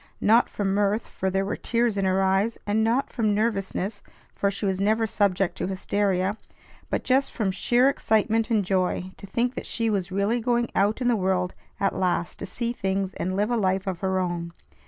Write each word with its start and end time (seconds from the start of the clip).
Not 0.19 0.49
from 0.49 0.73
mirth, 0.73 1.05
for 1.05 1.29
there 1.29 1.45
were 1.45 1.55
tears 1.55 1.95
in 1.95 2.05
her 2.05 2.23
eyes; 2.23 2.57
and 2.65 2.83
not 2.83 3.13
from 3.13 3.35
nervousness, 3.35 4.01
for 4.33 4.49
she 4.49 4.65
was 4.65 4.81
never 4.81 5.05
subject 5.05 5.55
to 5.59 5.67
hysteria; 5.67 6.35
but 6.89 7.03
just 7.03 7.31
from 7.31 7.51
sheer 7.51 7.87
excitement 7.87 8.49
and 8.49 8.65
joy 8.65 9.11
to 9.17 9.27
think 9.27 9.53
that 9.53 9.67
she 9.67 9.91
was 9.91 10.11
really 10.11 10.41
going 10.41 10.71
out 10.73 11.01
in 11.01 11.07
the 11.07 11.15
world 11.15 11.53
at 11.79 11.93
last 11.93 12.39
to 12.39 12.47
see 12.47 12.73
things 12.73 13.13
and 13.13 13.35
live 13.35 13.51
a 13.51 13.55
life 13.57 13.85
of 13.85 13.99
her 13.99 14.17
own. 14.17 14.53